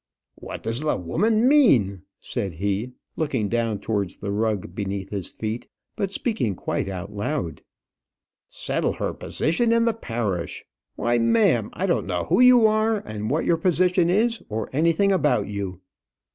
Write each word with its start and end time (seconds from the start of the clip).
"What 0.33 0.63
does 0.63 0.79
the 0.79 0.97
woman 0.97 1.47
mean?" 1.47 2.01
said 2.19 2.53
he, 2.53 2.93
looking 3.15 3.49
down 3.49 3.77
towards 3.77 4.15
the 4.15 4.31
rug 4.31 4.73
beneath 4.73 5.11
his 5.11 5.27
feet, 5.27 5.67
but 5.95 6.11
speaking 6.11 6.55
quite 6.55 6.87
out 6.87 7.13
loud. 7.13 7.61
"Settle 8.49 8.93
her 8.93 9.13
position 9.13 9.71
in 9.71 9.85
the 9.85 9.93
parish! 9.93 10.65
Why, 10.95 11.19
ma'am, 11.19 11.69
I 11.73 11.85
don't 11.85 12.07
know 12.07 12.23
who 12.23 12.39
you 12.39 12.65
are, 12.65 12.97
and 13.05 13.29
what 13.29 13.45
your 13.45 13.57
position 13.57 14.09
is, 14.09 14.41
or 14.49 14.71
anything 14.73 15.11
about 15.11 15.47
you." 15.49 15.81